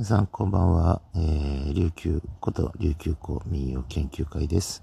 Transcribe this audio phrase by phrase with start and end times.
[0.00, 4.82] 皆さんこんばんは、えー、琉球こと琉球港民謡研究会です、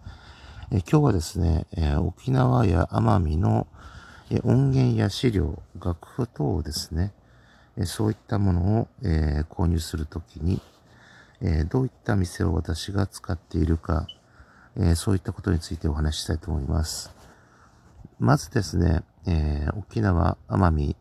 [0.71, 3.65] えー、今日はですね、えー、沖縄や奄美の、
[4.29, 7.13] え音源や資料、楽譜等をですね、
[7.77, 10.61] えそういったものを、え購入するときに、
[11.41, 14.05] えどういった店を私が使っているか、
[14.75, 17.11] えそういったことについてお話ししたいと思います。
[18.19, 20.95] まずですね、え沖縄、奄美、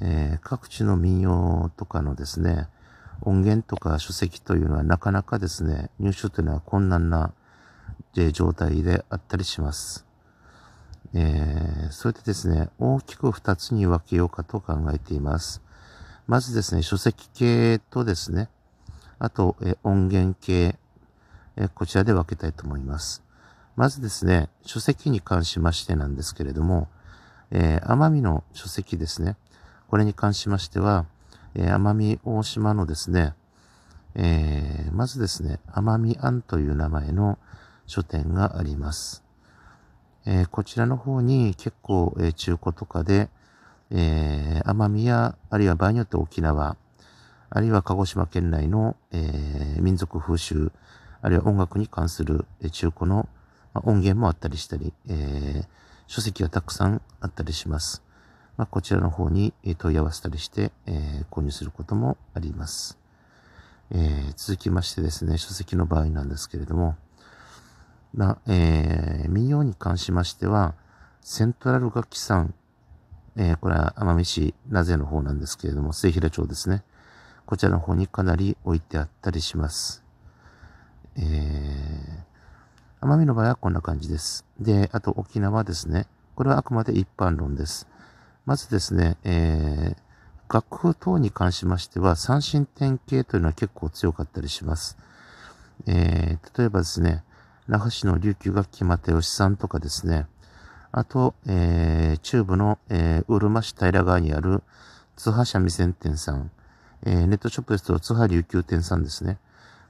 [0.00, 2.68] え各地の民謡とかのですね、
[3.24, 7.32] 音源とか書籍というのはなかなかですね、入手というのは困難な
[8.32, 10.06] 状態であったりします。
[11.14, 15.62] えー、それでですね、大きく二つに分けようかと考えています。
[16.26, 18.48] まずですね、書籍系とですね、
[19.18, 20.76] あと、え音源系、
[21.56, 23.22] えこちらで分けたいと思います。
[23.76, 26.88] まずですね、書籍に関しましてなんですけれども、
[27.50, 29.36] えー、奄美の書籍ですね。
[29.88, 31.06] これに関しましては、
[31.54, 33.34] えー、奄美大島のですね、
[34.14, 37.38] えー、まずですね、奄美庵という名前の
[37.86, 39.24] 書店があります。
[40.26, 43.28] えー、こちらの方に結構、え、中古とかで、
[43.90, 46.76] えー、奄美や、あるいは場合によって沖縄、
[47.50, 50.72] あるいは鹿児島県内の、え、民族風習、
[51.20, 53.28] あるいは音楽に関する、え、中古の、
[53.74, 55.64] ま、音源もあったりしたり、え、
[56.06, 58.03] 書籍がたくさんあったりします。
[58.56, 62.98] まあ、こちらの方に問い合わせたりして、えー、購入することもあります。
[63.90, 66.96] えー、続きましてですね、書籍の場合なんですけれども、
[68.14, 70.74] な、えー、民謡に関しましては、
[71.20, 72.54] セントラル楽器さん、
[73.36, 76.84] えー、これは奄美市名瀬の方なんですけれども、末平町ですね。
[77.46, 80.04] こちらの方にかなり置いてあったりします。
[81.16, 84.44] えー、奄美の場合はこんな感じです。
[84.60, 86.06] で、あと沖縄ですね。
[86.36, 87.88] これはあくまで一般論です。
[88.46, 94.98] まずですね、えー、楽譜等に関しましては、三振典型というのは結構強かったりします。
[95.86, 97.24] えー、例えばですね、
[97.68, 100.26] 那覇市の琉球楽器又吉さんとかですね、
[100.92, 104.62] あと、えー、中部の、えー、うるま市平川にある
[105.16, 106.50] 津波三味線店さん、
[107.02, 109.38] えー、ネットショップですと津波琉球店さんですね。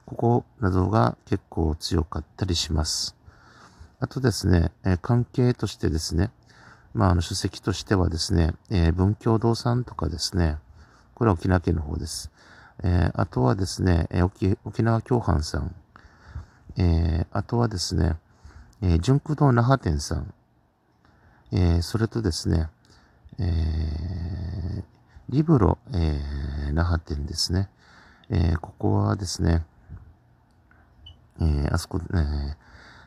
[0.05, 3.15] ここなどが結構強かったりします。
[3.99, 6.31] あとですね、えー、関係としてですね、
[6.95, 10.57] まあ、あの、書籍としてはですね、えー、文教堂さんとかですね、
[11.13, 12.31] これは沖縄県の方です。
[12.83, 15.75] えー、あとはですね、えー、沖縄共犯さん、
[16.77, 18.15] えー、あとはですね、
[18.81, 20.33] えー、純駆堂那覇店さん、
[21.51, 22.69] えー、それとですね、
[23.39, 24.83] えー、
[25.27, 27.67] リブロ、えー、那覇店ですね。
[28.29, 29.65] えー、ここはですね、
[31.41, 32.55] えー、あそこ、えー、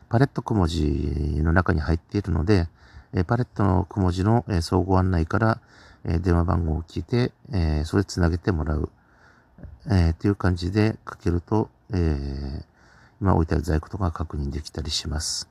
[0.09, 2.67] パレット小文字の中に入っているので、
[3.13, 5.61] えパレットの小文字の、え総合案内から、
[6.05, 8.89] え電話番号を聞いて、えそれつなげてもらう、
[9.89, 12.63] えという感じでかけると、え
[13.19, 15.49] 今置いてある在庫とか確認できたりします。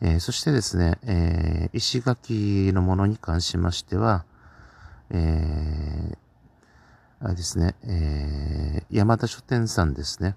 [0.00, 4.24] えそしてですね、え石垣のものに関しましては、
[5.10, 6.16] え
[7.18, 10.36] あれですね、え山田書店さんですね。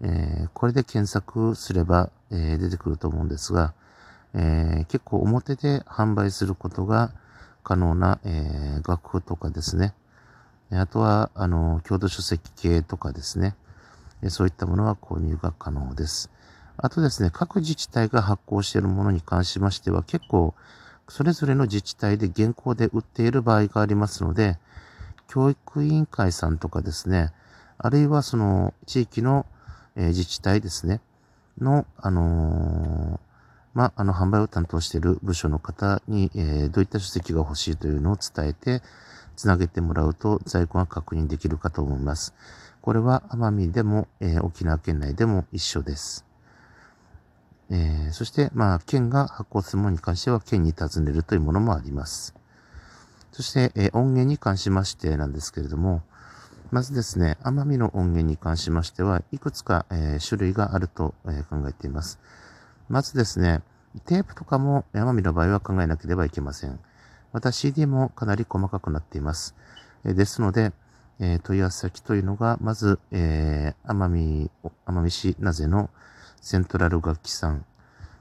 [0.00, 3.74] えこれで検索すれば、え出てくると思うんですが、
[4.38, 7.10] えー、結構表で販売することが
[7.64, 9.94] 可能な、えー、楽譜とかですね。
[10.70, 13.56] あとは、あの、郷土書籍系とかですね。
[14.28, 16.30] そういったものは購入が可能です。
[16.76, 20.54] あとですね、各自治体が発行しているものに関しましては結構
[21.08, 24.58] それぞれの自治体で現行で売っている場合がありますので、
[25.26, 27.32] 教育委員会さんとかですね、
[27.78, 29.46] あるいはその地域の、
[29.96, 31.00] え、自治体ですね、
[31.60, 33.20] の、あの
[33.78, 38.82] まあ、あの、販売を担当している部署の方に、えー、どういった書籍が欲しいというのを伝えて、
[39.36, 42.34] つなげてもらうと在庫が確認できるかと思います。
[42.80, 46.26] これは奄美でも、えー、沖縄県内でも一緒です。
[47.70, 52.34] えー、そして、まあ、県が発行するものに関しては、県に尋ねるというものもあります。
[53.30, 56.02] そして、えー、音源に関しましてなんですけれども、
[56.72, 62.18] まずですね、奄美の音源に関しましては、いくつか、えー、種類があると、え考えています。
[62.88, 63.62] まずですね、
[64.06, 66.78] テープとかも奄美の場合は考えなければいけません。
[67.32, 69.54] また CD もかなり細かくなっています。
[70.04, 70.72] えですので、
[71.20, 74.50] え問い合わせ先というのが、まず、えー、奄美、
[74.86, 75.90] 奄美市なぜの
[76.40, 77.64] セントラル楽器さん、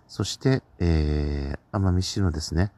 [0.07, 2.71] そして、えー、奄美市のですね、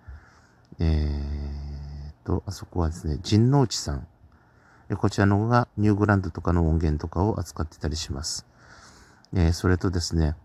[0.79, 4.07] えー、と、あそこはですね、神農地さん。
[4.97, 8.45] こちらの方がニューグランドとかの音源とかを扱ってたりします。
[9.33, 10.35] えー、それとですね、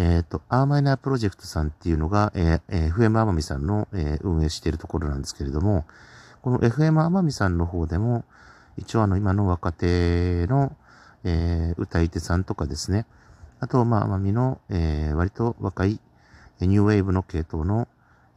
[0.00, 5.86] えっ、ー、と、アーマイナープロジェクトさんっていうのが、えー、FM 奄美さんの、えー、運営しているところなんですけれども、
[6.40, 8.24] この FM 奄美さんの方でも、
[8.76, 10.76] 一応あの、今の若手の、
[11.24, 13.06] えー、歌い手さんとかですね。
[13.58, 15.98] あと、まあ、奄美の、えー、割と若い、
[16.60, 17.88] ニューウェーブの系統の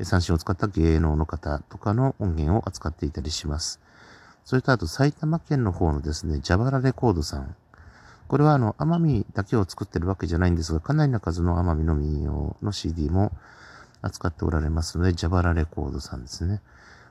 [0.01, 3.79] 三振を使った芸能の方とかの音源を扱っていたりします。
[4.45, 7.55] それとあと埼玉県の方のですね、ジャバラレコードさん。
[8.31, 13.33] これはあの、奄美だけを作ってるわけじゃないんですが、かなりな数の奄美の民謡の CD も
[14.01, 16.62] 扱っておられますので、ジャバラレコードさんですね。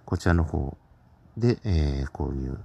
[0.07, 0.79] こちらの方
[1.37, 2.57] で、えー、購入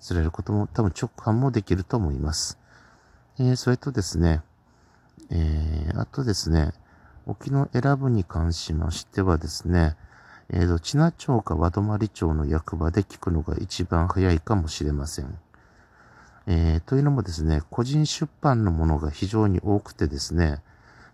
[0.00, 2.58] されることも多分直販もできると思います。
[3.38, 4.40] えー、それとですね、
[5.28, 6.72] えー、あとですね、
[7.26, 9.94] 沖の選ぶに関しましてはですね、
[10.48, 15.43] えーと、千奈町か和泊町の役場で聞くのが一番早いかもしれません。
[16.46, 20.60] えー、というのもですね、個人出版のものが非常に多くてですね、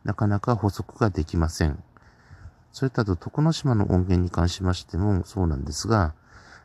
[0.04, 1.82] なかなか補足ができません。
[2.72, 6.14] それとあと、徳之島の音源に関しましてもそうなんですが、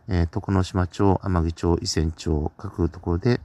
[0.07, 3.39] えー、徳之島町、天城町、伊仙町、各ところで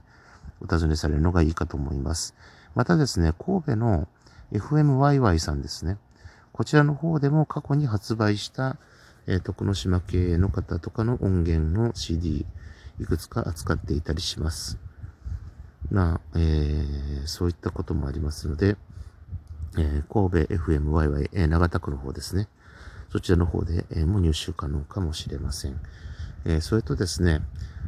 [0.59, 2.35] お尋ねされるのがいいかと思います。
[2.75, 4.07] またですね、神戸の
[4.51, 5.97] FMYY さんですね。
[6.51, 8.77] こちらの方でも過去に発売した、
[9.27, 12.45] えー、徳之島系の方とかの音源の CD、
[12.99, 14.77] いくつか扱っていたりします。
[15.91, 18.77] まあ、えー、そういったこともありますので、
[19.77, 22.47] えー、神戸 FMYY、えー、長田区の方ですね。
[23.11, 25.79] そちらの方で、えー、も入手可能かもしれません。
[26.45, 27.41] えー、それとですね、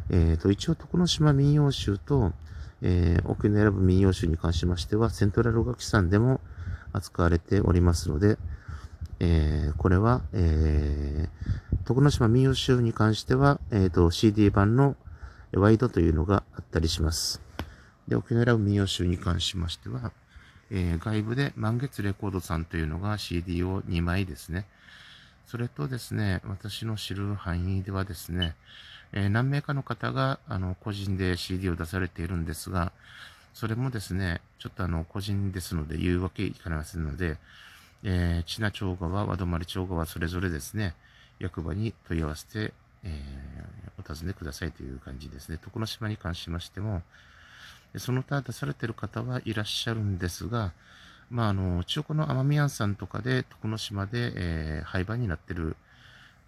[0.09, 2.33] えー、と、一応、徳之島民謡集と、
[2.81, 6.41] えー、奥に選ぶ民謡集に関しましては、セントラル楽器さんでも
[6.91, 8.37] 扱われておりますので、
[9.21, 14.97] えー、これは、えー、徳之島民謡集に関しては、えー、と、CD 版の
[15.53, 17.41] ワイドというのがあったりします。
[18.07, 20.11] で、沖縄選ぶ民謡集に関しましては、
[20.71, 24.65] えー、外部で満月レコードさんというのが CD を2枚ですね。
[25.45, 28.55] それとですね、私の知る範囲ではですね、
[29.11, 32.91] えー、何名かの方が、あの、個人で CD を出されているんですが、
[33.53, 37.37] それもですね、ちょっとあの、個人ですので言うわけいかませんので、
[38.03, 40.95] えー、千奈町側、和泊町側、それぞれですね、
[41.39, 42.73] 役場に問い合わせて、
[43.03, 45.57] えー、お尋ねくださいという感じですね。
[45.57, 47.03] 徳之島に関しましても、
[47.97, 50.71] その他出されている方はいらっしゃるんですが、
[51.29, 55.75] まあ、あの、中古の奄美庵さんとかで、徳之島で、えー、廃盤になっている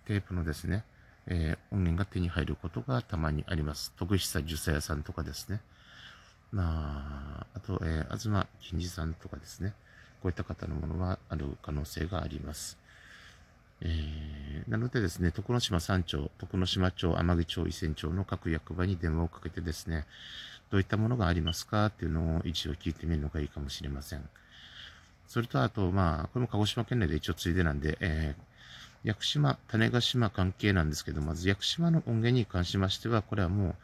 [0.06, 0.83] テープのですね、
[1.27, 3.94] えー、音源が手に入ることがたまにあります。
[3.97, 5.62] 徳久樹佐屋さんとかですね。
[6.51, 9.74] まあ、あと、えー、東金次さんとかですね。
[10.21, 12.77] こういった方のものはある可能性があります。
[13.81, 20.06] えー、なのでですね、徳之島山町、徳之島町、天城町、伊仙町の各役場に電話をかけてですね、
[20.71, 24.27] どういったものがありますかっていうのを一応聞いてみるのがいいかもしれません。
[25.27, 28.56] それと、あと、まあ、これも鹿児島県内で一応ついでなんで、えー
[29.06, 33.75] 屋久島、種子島関係なんですけど、まず屋久島の音源に関しましては、これはもう、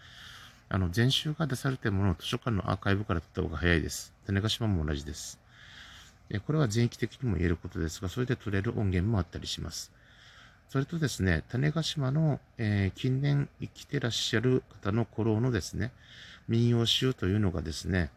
[0.68, 4.13] あの、前週が出されているものを図書館のアーカイブから取った方が早いです。
[4.25, 5.39] 種子島も同じです。
[6.31, 9.92] えこれは全域的にも言えることですが、それで取れる音源もあったりします。
[10.69, 15.92] それとですね、種子島の、えー、近年生きてらっしゃる方の頃のですね、
[16.48, 18.10] 民謡集というのがですね、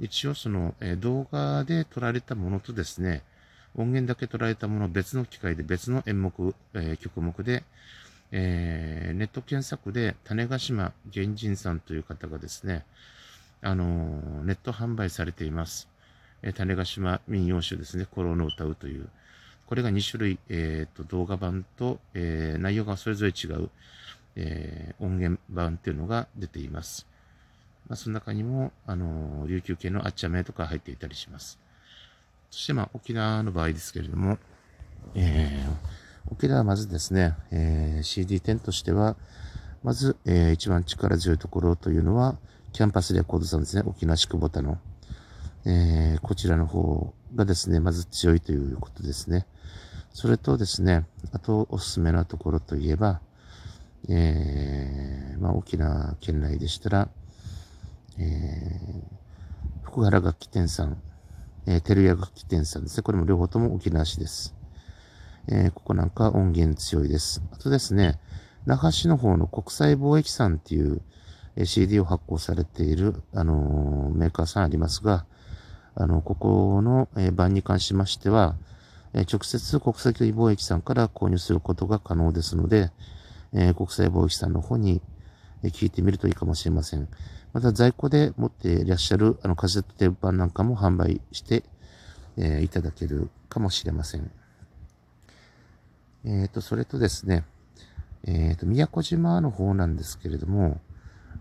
[0.00, 3.22] 一応その、えー、動画で撮られたものとですね、
[3.76, 7.64] 音源だけ捉えたものを別の機械で別の演目、えー、曲目で、
[8.30, 12.84] えー、ネット検索で種子島原人さんという方がですね、
[13.62, 15.88] あのー、ネット販売されています。
[16.42, 19.08] えー、種子島民謡集ですね、コロの歌うという。
[19.66, 23.70] これが2種類、えーと、動画版と、えー、内容がそれぞれ違う、
[24.36, 27.06] えー、音源版っていうのが出ています。
[27.88, 31.58] まあ、その中にも、あの、琉球系のあっちゃめとか入っていたりします。
[32.50, 34.38] そしてまあ沖縄の場合ですけれども、
[35.16, 39.16] えー、沖縄はまずですね、えー、CD10 としては、
[39.82, 42.36] まず、えー、一番力強いところというのは、
[42.72, 44.78] キャンパスレコードさんですね、沖縄宿ボタの。
[45.66, 49.46] えー、こちらの方がですね、まず強いということですね。
[50.12, 53.20] それとですね、あとおすすめなところといえば、
[54.08, 57.08] えー、まあ、沖縄県内でしたら、
[58.18, 61.02] えー、福原楽器店さん、
[61.66, 63.02] えー、テルヤ楽器店さんですね。
[63.02, 64.54] これも両方とも沖縄市です。
[65.48, 67.42] えー、ここなんか音源強いです。
[67.52, 68.18] あとですね、
[68.66, 71.02] 那覇市の方の国際貿易さんっていう、
[71.56, 75.26] え、CD を発行されている、あの、メーカーさんありますが、
[75.94, 78.56] あの、ここの、え、版に関しましては、
[79.12, 82.90] え、直接国際貿易さんから購入することが可能ですので、
[83.52, 85.02] え、国際貿易さんの方に、
[85.64, 87.08] え聞いてみるといいかもしれません。
[87.52, 91.64] また在庫で持っていらっしゃるあのカセットテープ版なんかも販売して、
[92.36, 94.30] え、いただけるかもしれません。
[96.24, 97.44] えっ、ー、と、それとですね、
[98.24, 100.80] えっ、ー、と、宮古島の方なんですけれども、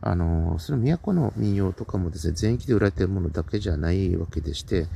[0.02, 4.88] あの、その都の民謡とかもですね、全域で売られてるものだけじゃないわけでして、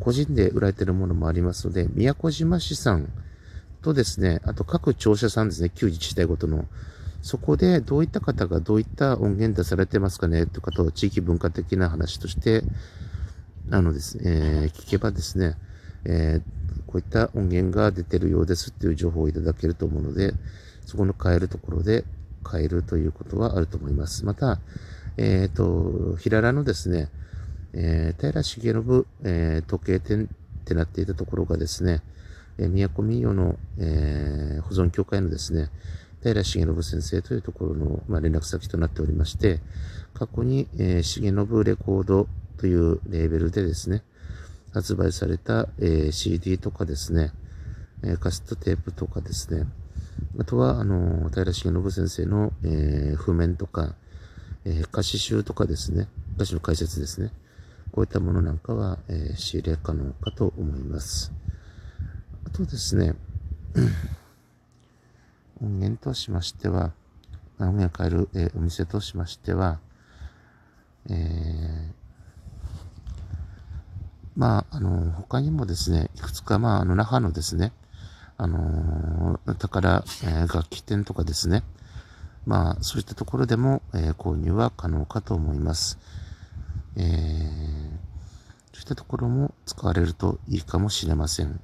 [0.00, 3.08] 個人で売られてるものもありますので、宮古島市さん
[3.82, 6.66] とですね、あと各庁舎さんですね、旧自治体ごとの、
[7.22, 12.62] そこでどういった方がどういった音源出されてますかねということ地域文化的な話として、
[13.70, 15.56] あのですね、えー、聞けばですね、
[16.04, 20.32] えー、こういった音源が出てるようですっていう情報をいただけると思うので、
[20.86, 22.04] そこの変えるところで
[22.50, 24.24] 変えるということはあると思います。
[24.24, 24.58] また、
[25.16, 27.08] えっ、ー、と、平良のですね、
[27.74, 32.00] えー、平重信、えー、時計店ってなっていたところがですね、
[32.56, 35.68] えー、都民謡の、えー、保存協会のですね、
[36.34, 39.60] 平重信先生というところの、まあ、連絡先となっておりまして、
[40.14, 44.02] 過去に、えー、重信レコードというレーベルでですね、
[44.72, 47.32] 発売された、えー、CD とかですね、
[48.04, 49.66] え、カセットテープとかですね、
[50.38, 53.94] あとは、あの、平重信先生の、え、譜面とか、
[54.64, 57.32] えー、歌詞集とかですね、歌詞の解説ですね。
[57.90, 61.32] こういったものなんかは、えー、仕入れ可能かと思います。
[62.44, 63.14] あとですね、
[65.62, 66.92] 音源としましては、
[67.58, 69.80] 音源を変える、えー、お店としましては、
[71.10, 71.92] えー、
[74.36, 77.72] まあ、あの、他にもですね、いくつか、まあ、あの、那覇のですね、
[78.36, 81.64] あのー、宝、えー、楽器店とかですね、
[82.46, 85.98] まあ、そういったところでも、えー、購入は可能かと思います。
[86.96, 87.04] えー、
[88.72, 91.60] そういったところも使われるといいかもしれません。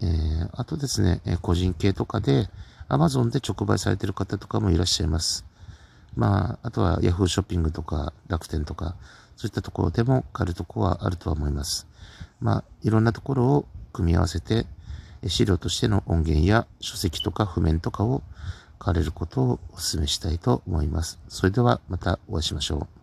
[0.00, 2.48] えー、あとですね、え個人系とかで
[2.88, 5.44] Amazon で直売されてる方とかもいらっしゃいます。
[6.16, 8.96] まあ、あとは Yahoo ショッピングとか楽天とか、
[9.36, 11.86] そういったところでも買えるとこはあるとは思います。
[12.40, 14.66] まあ、いろんなところを組み合わせて、
[15.26, 18.22] 資料としての音源や書籍とか譜面とかを
[18.78, 21.18] 買われることをお勧めしたいと思います。
[21.28, 22.97] それではまたお会いしましょう。